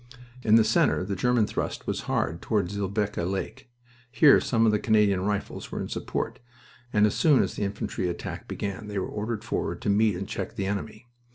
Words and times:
In 0.41 0.55
the 0.55 0.63
center 0.63 1.03
the 1.05 1.15
German 1.15 1.45
thrust 1.45 1.85
was 1.85 2.01
hard 2.09 2.41
toward 2.41 2.71
Zillebeke 2.71 3.17
Lake. 3.23 3.69
Here 4.11 4.41
some 4.41 4.65
of 4.65 4.71
the 4.71 4.79
Canadian 4.79 5.21
Rifles 5.25 5.71
were 5.71 5.79
in 5.79 5.89
support, 5.89 6.39
and 6.91 7.05
as 7.05 7.13
soon 7.13 7.43
as 7.43 7.53
the 7.53 7.61
infantry 7.63 8.09
attack 8.09 8.47
began 8.47 8.87
they 8.87 8.97
were 8.97 9.05
ordered 9.07 9.43
forward 9.43 9.79
to 9.83 9.91
meet 9.91 10.15
and 10.15 10.27
check 10.27 10.55
the 10.55 10.65
enemy. 10.65 11.07